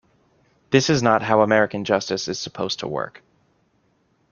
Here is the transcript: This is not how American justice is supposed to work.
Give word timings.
This 0.71 0.89
is 0.89 1.03
not 1.03 1.21
how 1.21 1.41
American 1.41 1.85
justice 1.85 2.27
is 2.27 2.39
supposed 2.39 2.79
to 2.79 2.87
work. 2.87 3.21